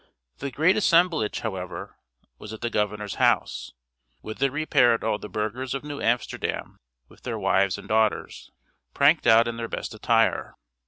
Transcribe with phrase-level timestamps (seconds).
[0.39, 1.99] The great assemblage, however,
[2.39, 3.71] was at the governor's house,
[4.21, 8.49] whither repaired all the burghers of New Amsterdam with their wives and daughters,
[8.95, 10.55] pranked out in their best attire.